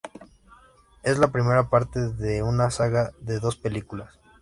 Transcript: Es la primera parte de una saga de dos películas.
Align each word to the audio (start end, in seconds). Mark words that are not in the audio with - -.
Es 1.03 1.19
la 1.19 1.27
primera 1.27 1.69
parte 1.69 1.99
de 2.09 2.41
una 2.41 2.71
saga 2.71 3.11
de 3.21 3.39
dos 3.39 3.55
películas. 3.55 4.17